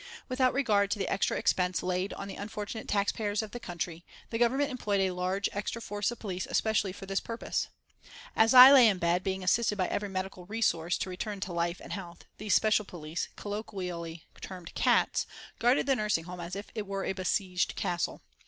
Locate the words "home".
16.23-16.39